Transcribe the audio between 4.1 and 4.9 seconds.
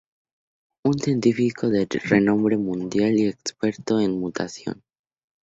mutación.